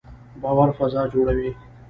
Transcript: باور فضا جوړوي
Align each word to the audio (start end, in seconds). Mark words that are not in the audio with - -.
باور 0.41 0.69
فضا 0.79 1.03
جوړوي 1.13 1.49